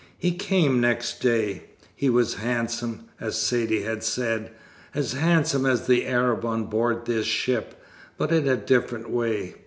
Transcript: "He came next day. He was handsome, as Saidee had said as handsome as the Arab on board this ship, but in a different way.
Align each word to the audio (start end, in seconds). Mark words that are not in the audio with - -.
"He 0.17 0.31
came 0.31 0.81
next 0.81 1.19
day. 1.21 1.65
He 1.95 2.09
was 2.09 2.33
handsome, 2.33 3.05
as 3.19 3.35
Saidee 3.39 3.83
had 3.83 4.03
said 4.03 4.49
as 4.95 5.13
handsome 5.13 5.63
as 5.67 5.85
the 5.85 6.07
Arab 6.07 6.43
on 6.43 6.63
board 6.63 7.05
this 7.05 7.27
ship, 7.27 7.79
but 8.17 8.31
in 8.31 8.47
a 8.47 8.57
different 8.57 9.11
way. 9.11 9.53